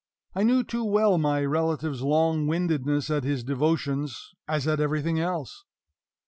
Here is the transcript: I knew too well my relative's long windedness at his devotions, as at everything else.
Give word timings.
I 0.33 0.41
knew 0.41 0.63
too 0.63 0.83
well 0.83 1.19
my 1.19 1.45
relative's 1.45 2.01
long 2.01 2.47
windedness 2.47 3.11
at 3.11 3.23
his 3.23 3.43
devotions, 3.43 4.31
as 4.47 4.67
at 4.67 4.79
everything 4.79 5.19
else. 5.19 5.63